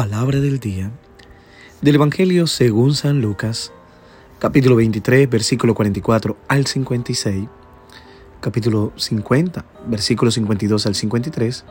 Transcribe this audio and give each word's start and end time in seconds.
Palabra 0.00 0.40
del 0.40 0.60
día 0.60 0.90
del 1.82 1.96
Evangelio 1.96 2.46
según 2.46 2.94
San 2.94 3.20
Lucas, 3.20 3.70
capítulo 4.38 4.76
23, 4.76 5.28
versículo 5.28 5.74
44 5.74 6.38
al 6.48 6.66
56, 6.66 7.46
capítulo 8.40 8.94
50, 8.96 9.66
versículo 9.88 10.30
52 10.30 10.86
al 10.86 10.94
53, 10.94 11.64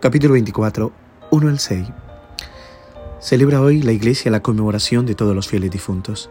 capítulo 0.00 0.32
24, 0.32 0.92
1 1.30 1.48
al 1.48 1.60
6. 1.60 1.86
Celebra 3.20 3.60
hoy 3.60 3.80
la 3.80 3.92
Iglesia 3.92 4.32
la 4.32 4.42
conmemoración 4.42 5.06
de 5.06 5.14
todos 5.14 5.32
los 5.32 5.46
fieles 5.46 5.70
difuntos. 5.70 6.30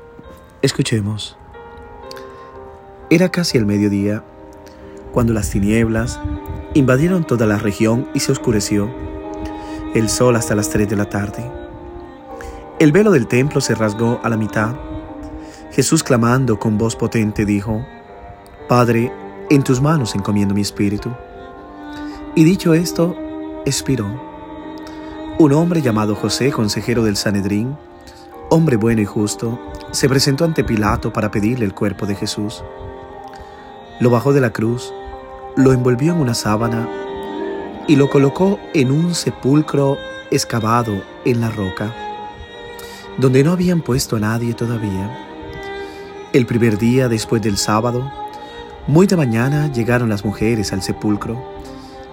Escuchemos. 0.62 1.38
Era 3.10 3.32
casi 3.32 3.58
el 3.58 3.66
mediodía 3.66 4.22
cuando 5.14 5.32
las 5.32 5.50
tinieblas 5.50 6.20
invadieron 6.74 7.26
toda 7.26 7.48
la 7.48 7.58
región 7.58 8.10
y 8.14 8.20
se 8.20 8.34
oscureció 8.34 9.11
el 9.94 10.10
sol 10.10 10.36
hasta 10.38 10.56
las 10.56 10.70
3 10.70 10.90
de 10.90 10.96
la 10.96 11.10
tarde. 11.10 11.50
El 12.80 12.92
velo 12.92 13.12
del 13.12 13.28
templo 13.28 13.60
se 13.60 13.76
rasgó 13.76 14.20
a 14.24 14.30
la 14.30 14.38
mitad. 14.38 14.74
Jesús 15.72 16.04
clamando 16.04 16.60
con 16.60 16.78
voz 16.78 16.96
potente 16.96 17.46
dijo, 17.46 17.86
Padre, 18.70 19.12
en 19.50 19.64
tus 19.64 19.82
manos 19.82 20.16
encomiendo 20.16 20.56
mi 20.56 20.62
espíritu. 20.62 21.12
Y 22.36 22.44
dicho 22.46 22.74
esto, 22.74 23.16
expiró. 23.66 24.08
Un 25.38 25.54
hombre 25.54 25.82
llamado 25.82 26.16
José, 26.16 26.52
consejero 26.52 27.04
del 27.04 27.18
Sanedrín, 27.18 27.76
hombre 28.50 28.78
bueno 28.78 29.02
y 29.02 29.06
justo, 29.06 29.60
se 29.92 30.08
presentó 30.08 30.46
ante 30.46 30.64
Pilato 30.64 31.12
para 31.12 31.32
pedirle 31.32 31.66
el 31.66 31.74
cuerpo 31.74 32.06
de 32.06 32.16
Jesús. 32.16 32.64
Lo 34.00 34.10
bajó 34.10 34.32
de 34.32 34.42
la 34.42 34.52
cruz, 34.52 34.94
lo 35.58 35.74
envolvió 35.74 36.14
en 36.14 36.22
una 36.22 36.34
sábana 36.34 36.88
y 37.88 37.96
lo 37.96 38.10
colocó 38.10 38.60
en 38.74 38.92
un 38.92 39.14
sepulcro 39.16 39.98
excavado 40.30 41.04
en 41.26 41.42
la 41.42 41.50
roca, 41.50 41.94
donde 43.18 43.44
no 43.44 43.52
habían 43.52 43.82
puesto 43.82 44.16
a 44.16 44.20
nadie 44.20 44.54
todavía. 44.54 45.28
El 46.34 46.46
primer 46.46 46.78
día 46.78 47.10
después 47.10 47.42
del 47.42 47.58
sábado, 47.58 48.12
muy 48.88 49.06
de 49.08 49.18
mañana 49.18 49.72
llegaron 49.72 50.10
las 50.10 50.24
mujeres 50.24 50.74
al 50.74 50.82
sepulcro, 50.82 51.42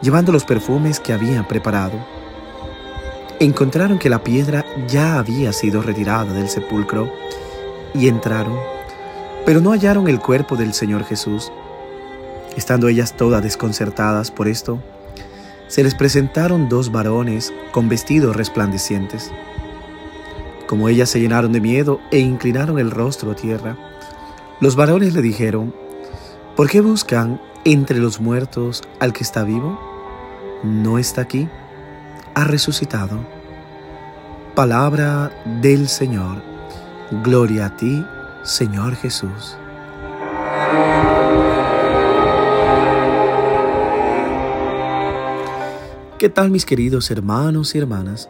llevando 0.02 0.33
los 0.33 0.44
perfumes 0.44 1.00
que 1.00 1.12
habían 1.12 1.47
preparado. 1.47 1.98
Encontraron 3.41 3.98
que 3.98 4.10
la 4.10 4.25
piedra 4.25 4.64
ya 4.88 5.19
había 5.19 5.53
sido 5.53 5.82
retirada 5.82 6.32
del 6.32 6.48
sepulcro 6.48 7.10
y 7.94 8.08
entraron, 8.08 8.58
pero 9.47 9.60
no 9.60 9.70
hallaron 9.70 10.08
el 10.08 10.19
cuerpo 10.19 10.56
del 10.56 10.75
Señor 10.75 11.05
Jesús. 11.05 11.53
Estando 12.56 12.88
ellas 12.88 13.16
todas 13.16 13.42
desconcertadas 13.42 14.32
por 14.32 14.48
esto, 14.48 14.80
se 15.69 15.83
les 15.83 15.94
presentaron 15.94 16.69
dos 16.69 16.91
varones 16.91 17.52
con 17.72 17.88
vestidos 17.88 18.34
resplandecientes. 18.34 19.30
Como 20.66 20.88
ellas 20.88 21.08
se 21.08 21.20
llenaron 21.20 21.52
de 21.52 21.60
miedo 21.60 22.00
e 22.10 22.19
inclinaron 22.19 22.78
el 22.78 22.91
rostro 22.91 23.30
a 23.30 23.36
tierra, 23.36 23.77
los 24.60 24.77
varones 24.77 25.14
le 25.14 25.22
dijeron, 25.22 25.75
¿por 26.56 26.69
qué 26.69 26.80
buscan 26.80 27.41
entre 27.64 27.98
los 27.98 28.20
muertos 28.20 28.83
al 28.98 29.12
que 29.12 29.22
está 29.22 29.44
vivo? 29.44 29.78
No 30.62 30.98
está 30.98 31.22
aquí, 31.22 31.48
ha 32.34 32.44
resucitado. 32.44 33.25
Palabra 34.55 35.30
del 35.60 35.88
Señor. 35.88 36.42
Gloria 37.22 37.66
a 37.66 37.77
ti, 37.77 38.05
Señor 38.42 38.97
Jesús. 38.97 39.56
¿Qué 46.19 46.28
tal 46.28 46.50
mis 46.50 46.66
queridos 46.66 47.12
hermanos 47.12 47.77
y 47.77 47.78
hermanas? 47.78 48.28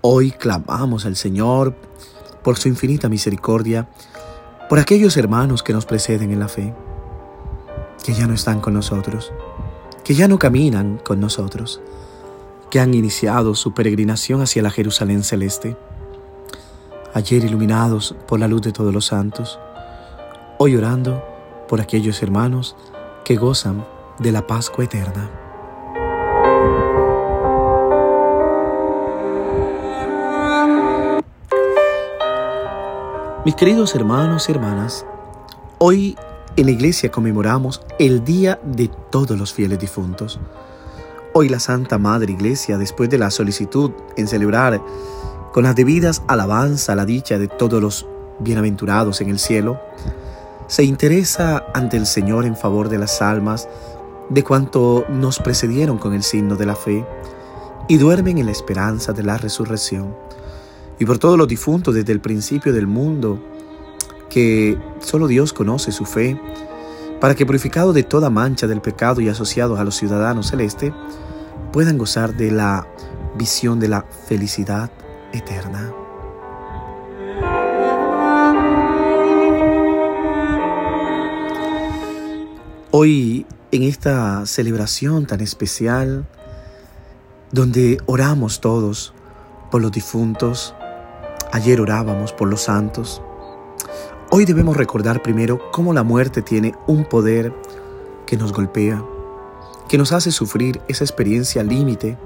Hoy 0.00 0.32
clamamos 0.32 1.06
al 1.06 1.14
Señor 1.14 1.76
por 2.42 2.58
su 2.58 2.66
infinita 2.66 3.08
misericordia, 3.08 3.88
por 4.68 4.80
aquellos 4.80 5.16
hermanos 5.16 5.62
que 5.62 5.72
nos 5.72 5.86
preceden 5.86 6.32
en 6.32 6.40
la 6.40 6.48
fe, 6.48 6.74
que 8.02 8.12
ya 8.12 8.26
no 8.26 8.34
están 8.34 8.58
con 8.58 8.74
nosotros, 8.74 9.32
que 10.02 10.14
ya 10.14 10.26
no 10.26 10.40
caminan 10.40 10.98
con 10.98 11.20
nosotros, 11.20 11.80
que 12.72 12.80
han 12.80 12.92
iniciado 12.92 13.54
su 13.54 13.72
peregrinación 13.72 14.42
hacia 14.42 14.62
la 14.62 14.70
Jerusalén 14.72 15.22
celeste, 15.22 15.76
ayer 17.14 17.44
iluminados 17.44 18.16
por 18.26 18.40
la 18.40 18.48
luz 18.48 18.62
de 18.62 18.72
todos 18.72 18.92
los 18.92 19.06
santos, 19.06 19.60
hoy 20.58 20.74
orando 20.74 21.22
por 21.68 21.80
aquellos 21.80 22.20
hermanos 22.20 22.74
que 23.24 23.36
gozan 23.36 23.86
de 24.18 24.32
la 24.32 24.44
Pascua 24.48 24.82
eterna. 24.82 25.41
Mis 33.44 33.56
queridos 33.56 33.96
hermanos 33.96 34.48
y 34.48 34.52
hermanas, 34.52 35.04
hoy 35.78 36.16
en 36.54 36.66
la 36.66 36.70
iglesia 36.70 37.10
conmemoramos 37.10 37.82
el 37.98 38.22
Día 38.22 38.60
de 38.62 38.88
todos 39.10 39.36
los 39.36 39.52
fieles 39.52 39.80
difuntos. 39.80 40.38
Hoy 41.34 41.48
la 41.48 41.58
Santa 41.58 41.98
Madre 41.98 42.32
Iglesia, 42.32 42.78
después 42.78 43.10
de 43.10 43.18
la 43.18 43.32
solicitud 43.32 43.90
en 44.16 44.28
celebrar 44.28 44.80
con 45.52 45.64
las 45.64 45.74
debidas 45.74 46.22
alabanza 46.28 46.94
la 46.94 47.04
dicha 47.04 47.36
de 47.36 47.48
todos 47.48 47.82
los 47.82 48.06
bienaventurados 48.38 49.20
en 49.20 49.30
el 49.30 49.40
cielo, 49.40 49.80
se 50.68 50.84
interesa 50.84 51.66
ante 51.74 51.96
el 51.96 52.06
Señor 52.06 52.44
en 52.44 52.56
favor 52.56 52.88
de 52.88 52.98
las 52.98 53.20
almas 53.22 53.68
de 54.28 54.44
cuanto 54.44 55.04
nos 55.08 55.40
precedieron 55.40 55.98
con 55.98 56.14
el 56.14 56.22
signo 56.22 56.54
de 56.54 56.66
la 56.66 56.76
fe 56.76 57.04
y 57.88 57.96
duermen 57.96 58.38
en 58.38 58.46
la 58.46 58.52
esperanza 58.52 59.12
de 59.12 59.24
la 59.24 59.36
resurrección 59.36 60.14
y 61.02 61.04
por 61.04 61.18
todos 61.18 61.36
los 61.36 61.48
difuntos 61.48 61.96
desde 61.96 62.12
el 62.12 62.20
principio 62.20 62.72
del 62.72 62.86
mundo, 62.86 63.44
que 64.30 64.78
solo 65.00 65.26
Dios 65.26 65.52
conoce 65.52 65.90
su 65.90 66.04
fe, 66.04 66.40
para 67.20 67.34
que 67.34 67.44
purificados 67.44 67.92
de 67.92 68.04
toda 68.04 68.30
mancha 68.30 68.68
del 68.68 68.80
pecado 68.80 69.20
y 69.20 69.28
asociados 69.28 69.80
a 69.80 69.84
los 69.84 69.96
ciudadanos 69.96 70.50
celestes, 70.50 70.92
puedan 71.72 71.98
gozar 71.98 72.36
de 72.36 72.52
la 72.52 72.86
visión 73.36 73.80
de 73.80 73.88
la 73.88 74.06
felicidad 74.28 74.92
eterna. 75.32 75.92
Hoy, 82.92 83.44
en 83.72 83.82
esta 83.82 84.46
celebración 84.46 85.26
tan 85.26 85.40
especial, 85.40 86.28
donde 87.50 87.98
oramos 88.06 88.60
todos 88.60 89.14
por 89.72 89.82
los 89.82 89.90
difuntos, 89.90 90.76
Ayer 91.54 91.82
orábamos 91.82 92.32
por 92.32 92.48
los 92.48 92.62
santos. 92.62 93.20
Hoy 94.30 94.46
debemos 94.46 94.74
recordar 94.74 95.20
primero 95.20 95.60
cómo 95.70 95.92
la 95.92 96.02
muerte 96.02 96.40
tiene 96.40 96.74
un 96.86 97.04
poder 97.04 97.54
que 98.24 98.38
nos 98.38 98.54
golpea, 98.54 99.04
que 99.86 99.98
nos 99.98 100.12
hace 100.12 100.32
sufrir 100.32 100.80
esa 100.88 101.04
experiencia 101.04 101.62
límite, 101.62 102.16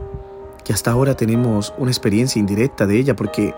que 0.63 0.73
hasta 0.73 0.93
ahora 0.93 1.17
tenemos 1.17 1.75
una 1.77 1.91
experiencia 1.91 2.39
indirecta 2.39 2.87
de 2.87 3.01
ella 3.01 3.17
porque 3.17 3.53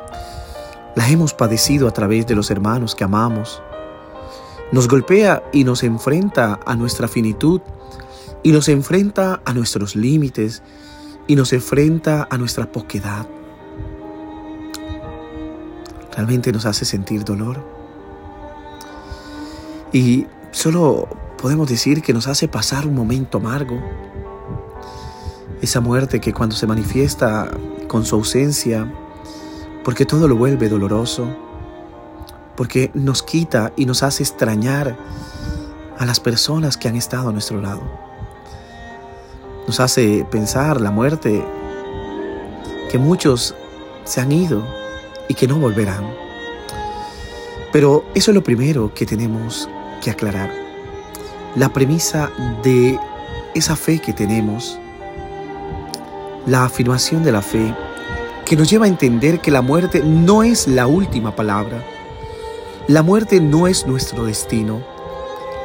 la 0.97 1.07
hemos 1.11 1.35
padecido 1.35 1.87
a 1.87 1.93
través 1.93 2.27
de 2.27 2.35
los 2.35 2.51
hermanos 2.51 2.95
que 2.95 3.05
amamos. 3.05 3.63
Nos 4.73 4.89
golpea 4.89 5.43
y 5.53 5.65
nos 5.65 5.83
enfrenta 5.83 6.61
a 6.65 6.77
nuestra 6.77 7.09
finitud 7.09 7.61
y 8.43 8.53
nos 8.53 8.71
enfrenta 8.71 9.43
a 9.45 9.53
nuestros 9.53 9.97
límites 9.97 10.63
y 11.27 11.37
nos 11.37 11.53
enfrenta 11.53 12.27
a 12.31 12.39
nuestra 12.39 12.73
poquedad 12.73 13.27
realmente 16.19 16.51
nos 16.51 16.67
hace 16.67 16.85
sentir 16.85 17.25
dolor. 17.25 17.61
Y 19.93 20.27
solo 20.51 21.09
podemos 21.41 21.69
decir 21.69 22.03
que 22.03 22.13
nos 22.13 22.27
hace 22.27 22.49
pasar 22.49 22.89
un 22.89 22.97
momento 22.97 23.39
amargo. 23.39 23.81
Esa 25.63 25.81
muerte 25.81 26.21
que 26.21 26.33
cuando 26.33 26.57
se 26.57 26.67
manifiesta 26.67 27.49
con 27.87 28.05
su 28.05 28.17
ausencia, 28.17 28.93
porque 29.85 30.05
todo 30.05 30.27
lo 30.27 30.35
vuelve 30.35 30.69
doloroso, 30.69 31.29
porque 32.57 32.91
nos 32.95 33.23
quita 33.23 33.73
y 33.77 33.87
nos 33.87 34.03
hace 34.03 34.25
extrañar 34.25 34.97
a 35.99 36.05
las 36.05 36.19
personas 36.19 36.77
que 36.77 36.89
han 36.89 36.97
estado 36.97 37.29
a 37.29 37.33
nuestro 37.33 37.61
lado. 37.61 37.83
Nos 39.69 39.79
hace 39.79 40.27
pensar 40.29 40.81
la 40.81 40.91
muerte 40.91 41.45
que 42.91 42.99
muchos 42.99 43.55
se 44.03 44.21
han 44.21 44.33
ido 44.33 44.88
y 45.29 45.35
que 45.35 45.47
no 45.47 45.57
volverán. 45.59 46.05
Pero 47.73 48.05
eso 48.15 48.31
es 48.31 48.35
lo 48.35 48.43
primero 48.43 48.93
que 48.95 49.07
tenemos 49.07 49.69
que 50.03 50.11
aclarar. 50.11 50.51
La 51.55 51.73
premisa 51.73 52.31
de 52.63 52.99
esa 53.55 53.77
fe 53.77 53.99
que 53.99 54.13
tenemos, 54.13 54.79
la 56.47 56.65
afirmación 56.65 57.23
de 57.25 57.33
la 57.33 57.43
fe, 57.43 57.75
que 58.45 58.57
nos 58.57 58.71
lleva 58.71 58.87
a 58.87 58.89
entender 58.89 59.41
que 59.41 59.51
la 59.51 59.61
muerte 59.61 60.03
no 60.03 60.43
es 60.43 60.67
la 60.67 60.87
última 60.87 61.37
palabra. 61.37 61.85
La 62.87 63.03
muerte 63.03 63.41
no 63.41 63.67
es 63.67 63.87
nuestro 63.87 64.25
destino. 64.25 64.83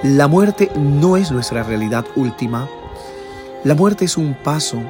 La 0.03 0.27
muerte 0.27 0.69
no 0.75 1.15
es 1.15 1.31
nuestra 1.31 1.63
realidad 1.63 2.05
última. 2.17 2.69
La 3.63 3.75
muerte 3.75 4.03
es 4.03 4.17
un 4.17 4.33
paso, 4.33 4.81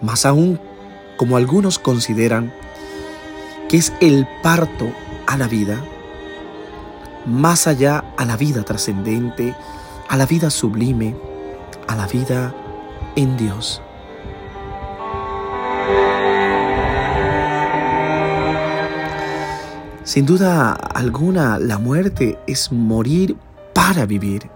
más 0.00 0.24
aún, 0.24 0.58
como 1.18 1.36
algunos 1.36 1.78
consideran, 1.78 2.50
es 3.76 3.92
el 4.00 4.26
parto 4.42 4.92
a 5.26 5.36
la 5.36 5.48
vida, 5.48 5.82
más 7.26 7.66
allá 7.66 8.04
a 8.16 8.24
la 8.24 8.36
vida 8.36 8.62
trascendente, 8.62 9.54
a 10.08 10.16
la 10.16 10.26
vida 10.26 10.50
sublime, 10.50 11.16
a 11.88 11.96
la 11.96 12.06
vida 12.06 12.54
en 13.16 13.36
Dios. 13.36 13.82
Sin 20.04 20.26
duda 20.26 20.74
alguna, 20.74 21.58
la 21.58 21.78
muerte 21.78 22.38
es 22.46 22.70
morir 22.70 23.36
para 23.72 24.06
vivir. 24.06 24.50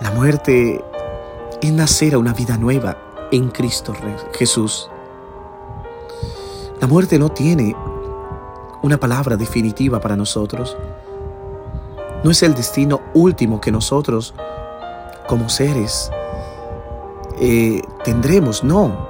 La 0.00 0.10
muerte 0.10 0.82
es 1.60 1.72
nacer 1.72 2.14
a 2.14 2.18
una 2.18 2.32
vida 2.32 2.56
nueva 2.56 2.96
en 3.30 3.50
Cristo 3.50 3.94
Jesús. 4.32 4.91
La 6.82 6.88
muerte 6.88 7.16
no 7.16 7.28
tiene 7.28 7.76
una 8.82 8.98
palabra 8.98 9.36
definitiva 9.36 10.00
para 10.00 10.16
nosotros. 10.16 10.76
No 12.24 12.30
es 12.32 12.42
el 12.42 12.56
destino 12.56 13.00
último 13.14 13.60
que 13.60 13.70
nosotros 13.70 14.34
como 15.28 15.48
seres 15.48 16.10
eh, 17.40 17.82
tendremos, 18.02 18.64
no. 18.64 19.06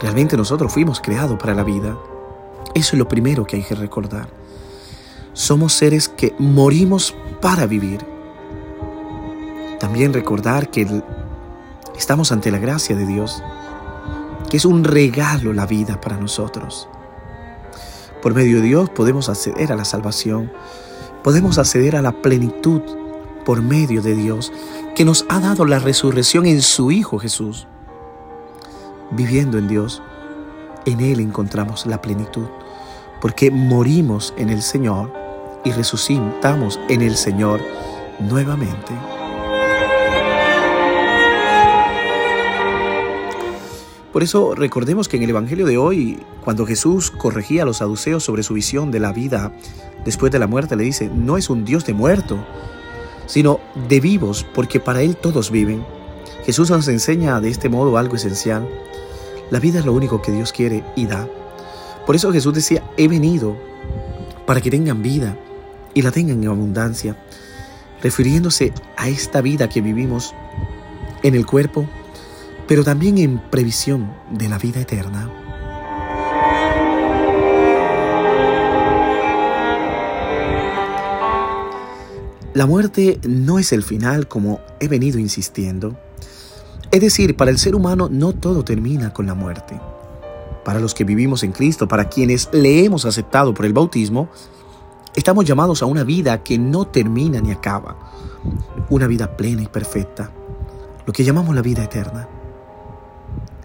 Realmente 0.00 0.36
nosotros 0.36 0.72
fuimos 0.72 1.00
creados 1.00 1.38
para 1.38 1.54
la 1.54 1.62
vida. 1.62 1.96
Eso 2.74 2.96
es 2.96 2.98
lo 2.98 3.06
primero 3.06 3.44
que 3.44 3.54
hay 3.54 3.62
que 3.62 3.76
recordar. 3.76 4.26
Somos 5.32 5.74
seres 5.74 6.08
que 6.08 6.34
morimos 6.40 7.14
para 7.40 7.66
vivir. 7.66 8.04
También 9.78 10.12
recordar 10.12 10.72
que 10.72 11.04
estamos 11.96 12.32
ante 12.32 12.50
la 12.50 12.58
gracia 12.58 12.96
de 12.96 13.06
Dios, 13.06 13.44
que 14.50 14.56
es 14.58 14.64
un 14.66 14.84
regalo 14.84 15.52
la 15.54 15.64
vida 15.64 16.00
para 16.00 16.18
nosotros. 16.18 16.88
Por 18.20 18.34
medio 18.34 18.56
de 18.56 18.66
Dios 18.66 18.90
podemos 18.90 19.30
acceder 19.30 19.72
a 19.72 19.76
la 19.76 19.84
salvación, 19.86 20.52
podemos 21.22 21.58
acceder 21.58 21.96
a 21.96 22.02
la 22.02 22.12
plenitud 22.12 22.82
por 23.44 23.62
medio 23.62 24.02
de 24.02 24.14
Dios, 24.14 24.52
que 24.94 25.04
nos 25.04 25.24
ha 25.28 25.40
dado 25.40 25.64
la 25.64 25.78
resurrección 25.78 26.46
en 26.46 26.60
su 26.60 26.90
Hijo 26.90 27.18
Jesús. 27.18 27.66
Viviendo 29.12 29.56
en 29.56 29.68
Dios, 29.68 30.02
en 30.84 31.00
Él 31.00 31.20
encontramos 31.20 31.86
la 31.86 32.02
plenitud, 32.02 32.46
porque 33.20 33.50
morimos 33.50 34.34
en 34.36 34.50
el 34.50 34.62
Señor 34.62 35.12
y 35.64 35.72
resucitamos 35.72 36.78
en 36.88 37.02
el 37.02 37.16
Señor 37.16 37.60
nuevamente. 38.18 39.19
Por 44.12 44.24
eso 44.24 44.56
recordemos 44.56 45.08
que 45.08 45.16
en 45.16 45.22
el 45.22 45.30
Evangelio 45.30 45.66
de 45.66 45.78
hoy, 45.78 46.18
cuando 46.42 46.66
Jesús 46.66 47.12
corregía 47.12 47.62
a 47.62 47.66
los 47.66 47.76
saduceos 47.76 48.24
sobre 48.24 48.42
su 48.42 48.54
visión 48.54 48.90
de 48.90 48.98
la 48.98 49.12
vida 49.12 49.52
después 50.04 50.32
de 50.32 50.40
la 50.40 50.48
muerte, 50.48 50.74
le 50.74 50.82
dice, 50.82 51.08
no 51.14 51.36
es 51.36 51.48
un 51.48 51.64
Dios 51.64 51.86
de 51.86 51.94
muerto, 51.94 52.44
sino 53.26 53.60
de 53.88 54.00
vivos, 54.00 54.44
porque 54.52 54.80
para 54.80 55.02
Él 55.02 55.16
todos 55.16 55.52
viven. 55.52 55.84
Jesús 56.44 56.70
nos 56.70 56.88
enseña 56.88 57.40
de 57.40 57.50
este 57.50 57.68
modo 57.68 57.96
algo 57.98 58.16
esencial. 58.16 58.68
La 59.50 59.60
vida 59.60 59.78
es 59.78 59.86
lo 59.86 59.92
único 59.92 60.20
que 60.20 60.32
Dios 60.32 60.52
quiere 60.52 60.82
y 60.96 61.06
da. 61.06 61.28
Por 62.04 62.16
eso 62.16 62.32
Jesús 62.32 62.52
decía, 62.52 62.82
he 62.96 63.06
venido 63.06 63.56
para 64.44 64.60
que 64.60 64.72
tengan 64.72 65.02
vida 65.02 65.36
y 65.94 66.02
la 66.02 66.10
tengan 66.10 66.42
en 66.42 66.48
abundancia, 66.48 67.16
refiriéndose 68.02 68.72
a 68.96 69.08
esta 69.08 69.40
vida 69.40 69.68
que 69.68 69.80
vivimos 69.80 70.34
en 71.22 71.36
el 71.36 71.46
cuerpo 71.46 71.88
pero 72.70 72.84
también 72.84 73.18
en 73.18 73.40
previsión 73.50 74.12
de 74.30 74.48
la 74.48 74.56
vida 74.56 74.80
eterna. 74.80 75.28
La 82.54 82.66
muerte 82.66 83.18
no 83.26 83.58
es 83.58 83.72
el 83.72 83.82
final 83.82 84.28
como 84.28 84.60
he 84.78 84.86
venido 84.86 85.18
insistiendo. 85.18 85.98
Es 86.92 87.00
decir, 87.00 87.36
para 87.36 87.50
el 87.50 87.58
ser 87.58 87.74
humano 87.74 88.08
no 88.08 88.34
todo 88.34 88.64
termina 88.64 89.12
con 89.12 89.26
la 89.26 89.34
muerte. 89.34 89.80
Para 90.64 90.78
los 90.78 90.94
que 90.94 91.02
vivimos 91.02 91.42
en 91.42 91.50
Cristo, 91.50 91.88
para 91.88 92.08
quienes 92.08 92.50
le 92.52 92.84
hemos 92.84 93.04
aceptado 93.04 93.52
por 93.52 93.66
el 93.66 93.72
bautismo, 93.72 94.28
estamos 95.16 95.44
llamados 95.44 95.82
a 95.82 95.86
una 95.86 96.04
vida 96.04 96.44
que 96.44 96.56
no 96.56 96.86
termina 96.86 97.40
ni 97.40 97.50
acaba. 97.50 97.96
Una 98.90 99.08
vida 99.08 99.36
plena 99.36 99.62
y 99.62 99.66
perfecta. 99.66 100.30
Lo 101.04 101.12
que 101.12 101.24
llamamos 101.24 101.52
la 101.56 101.62
vida 101.62 101.82
eterna. 101.82 102.28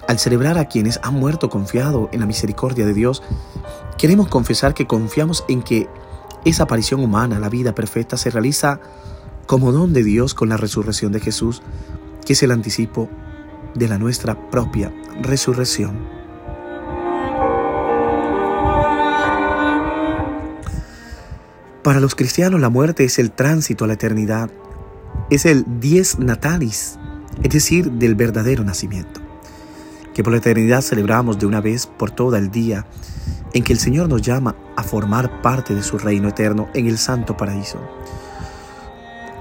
Al 0.08 0.20
celebrar 0.20 0.60
a 0.60 0.66
quienes 0.66 1.00
han 1.02 1.16
muerto 1.16 1.50
confiado 1.50 2.10
en 2.12 2.20
la 2.20 2.28
misericordia 2.28 2.86
de 2.86 2.94
Dios, 2.94 3.24
queremos 3.98 4.28
confesar 4.28 4.76
que 4.76 4.86
confiamos 4.86 5.44
en 5.48 5.64
que 5.64 5.90
esa 6.46 6.64
aparición 6.64 7.04
humana, 7.04 7.40
la 7.40 7.50
vida 7.50 7.74
perfecta, 7.74 8.16
se 8.16 8.30
realiza 8.30 8.80
como 9.48 9.72
don 9.72 9.94
de 9.94 10.04
Dios 10.04 10.36
con 10.36 10.48
la 10.48 10.58
resurrección 10.58 11.12
de 11.12 11.22
Jesús, 11.22 11.64
que 12.24 12.34
es 12.34 12.44
el 12.44 12.52
anticipo 12.52 13.10
de 13.74 13.88
la 13.88 13.98
nuestra 13.98 14.50
propia 14.52 14.94
resurrección. 15.22 15.98
Para 21.82 22.00
los 22.00 22.14
cristianos 22.14 22.62
la 22.62 22.70
muerte 22.70 23.06
es 23.06 23.18
el 23.18 23.32
tránsito 23.32 23.86
a 23.86 23.88
la 23.88 23.94
eternidad, 23.94 24.52
es 25.32 25.48
el 25.48 25.66
dies 25.80 26.20
natalis, 26.20 27.00
es 27.42 27.50
decir, 27.50 27.92
del 27.92 28.14
verdadero 28.14 28.64
nacimiento 28.64 29.25
que 30.16 30.24
por 30.24 30.32
la 30.32 30.40
eternidad 30.40 30.82
celebramos 30.82 31.38
de 31.38 31.46
una 31.46 31.60
vez 31.60 31.86
por 31.86 32.10
toda 32.10 32.40
el 32.40 32.50
día 32.50 32.86
en 33.54 33.64
que 33.64 33.74
el 33.74 33.80
Señor 33.80 34.08
nos 34.08 34.22
llama 34.22 34.56
a 34.78 34.82
formar 34.82 35.42
parte 35.42 35.76
de 35.76 35.84
su 35.84 35.98
reino 35.98 36.30
eterno 36.30 36.70
en 36.74 36.88
el 36.88 36.98
santo 36.98 37.36
paraíso. 37.36 37.80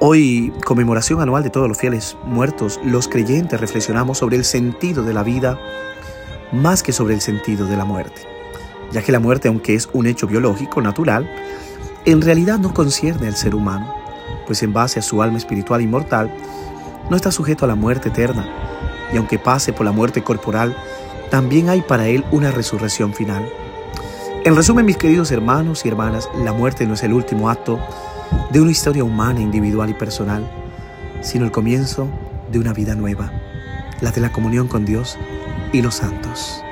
Hoy, 0.01 0.53
conmemoración 0.65 1.21
anual 1.21 1.45
de 1.45 1.51
todos 1.51 1.69
los 1.69 1.79
fieles 1.79 2.17
muertos, 2.25 2.81
los 2.85 3.07
creyentes 3.07 3.61
reflexionamos 3.61 4.19
sobre 4.19 4.37
el 4.37 4.45
sentido 4.45 5.05
de 5.05 5.15
la 5.15 5.23
vida 5.23 5.61
más 6.51 6.83
que 6.83 6.93
sobre 6.93 7.15
el 7.15 7.21
sentido 7.21 7.67
de 7.67 7.77
la 7.77 7.85
muerte, 7.85 8.23
ya 8.91 9.01
que 9.01 9.13
la 9.13 9.21
muerte, 9.21 9.47
aunque 9.47 9.77
es 9.77 9.89
un 9.93 10.07
hecho 10.07 10.27
biológico, 10.27 10.83
natural, 10.83 11.31
en 12.05 12.21
realidad 12.21 12.59
no 12.59 12.75
concierne 12.75 13.29
al 13.29 13.37
ser 13.37 13.55
humano, 13.55 13.95
pues 14.45 14.61
en 14.65 14.73
base 14.73 14.99
a 14.99 15.03
su 15.03 15.23
alma 15.23 15.39
espiritual 15.39 15.83
inmortal, 15.83 16.35
no 17.11 17.17
está 17.17 17.31
sujeto 17.31 17.65
a 17.65 17.69
la 17.69 17.77
muerte 17.77 18.09
eterna, 18.09 18.45
y 19.13 19.17
aunque 19.17 19.39
pase 19.39 19.73
por 19.73 19.85
la 19.87 19.93
muerte 19.93 20.23
corporal, 20.23 20.77
también 21.31 21.69
hay 21.69 21.83
para 21.83 22.07
él 22.09 22.25
una 22.31 22.51
resurrección 22.51 23.15
final. 23.15 23.49
En 24.45 24.57
resumen, 24.57 24.85
mis 24.85 24.97
queridos 24.97 25.31
hermanos 25.31 25.85
y 25.85 25.89
hermanas, 25.89 26.29
la 26.37 26.53
muerte 26.53 26.87
no 26.87 26.95
es 26.95 27.03
el 27.03 27.13
último 27.13 27.49
acto 27.49 27.79
de 28.51 28.61
una 28.61 28.71
historia 28.71 29.05
humana, 29.05 29.41
individual 29.41 29.91
y 29.91 29.95
personal, 29.95 30.49
sino 31.23 31.45
el 31.45 31.51
comienzo 31.51 32.09
de 32.53 32.59
una 32.59 32.73
vida 32.73 32.95
nueva, 32.95 33.33
la 34.01 34.11
de 34.11 34.21
la 34.21 34.33
comunión 34.33 34.69
con 34.69 34.85
Dios 34.85 35.19
y 35.73 35.83
los 35.83 35.97
santos. 35.97 36.63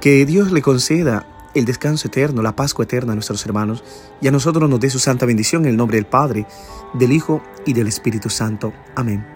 Que 0.00 0.24
Dios 0.24 0.52
le 0.52 0.62
conceda 0.62 1.24
el 1.58 1.64
descanso 1.64 2.08
eterno, 2.08 2.42
la 2.42 2.54
Pascua 2.54 2.84
eterna 2.84 3.12
a 3.12 3.14
nuestros 3.14 3.44
hermanos 3.46 3.82
y 4.20 4.28
a 4.28 4.30
nosotros 4.30 4.68
nos 4.68 4.78
dé 4.78 4.90
su 4.90 4.98
santa 4.98 5.26
bendición 5.26 5.64
en 5.64 5.70
el 5.70 5.76
nombre 5.76 5.96
del 5.96 6.06
Padre, 6.06 6.46
del 6.94 7.12
Hijo 7.12 7.42
y 7.64 7.72
del 7.72 7.88
Espíritu 7.88 8.28
Santo. 8.28 8.72
Amén. 8.94 9.26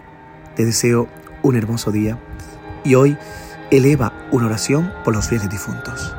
Te 0.55 0.65
deseo 0.65 1.07
un 1.41 1.55
hermoso 1.55 1.91
día 1.91 2.19
y 2.83 2.95
hoy 2.95 3.17
eleva 3.71 4.13
una 4.31 4.45
oración 4.45 4.91
por 5.03 5.15
los 5.15 5.27
fieles 5.27 5.49
difuntos. 5.49 6.15